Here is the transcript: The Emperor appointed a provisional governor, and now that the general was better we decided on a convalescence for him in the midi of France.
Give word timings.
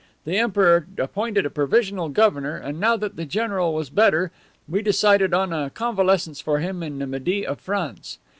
The 0.25 0.35
Emperor 0.39 0.87
appointed 0.97 1.45
a 1.45 1.51
provisional 1.51 2.09
governor, 2.09 2.57
and 2.57 2.79
now 2.79 2.97
that 2.97 3.17
the 3.17 3.23
general 3.25 3.75
was 3.75 3.91
better 3.91 4.31
we 4.67 4.81
decided 4.81 5.31
on 5.31 5.53
a 5.53 5.69
convalescence 5.69 6.41
for 6.41 6.57
him 6.57 6.81
in 6.81 6.97
the 6.97 7.05
midi 7.05 7.45
of 7.45 7.59
France. 7.59 8.17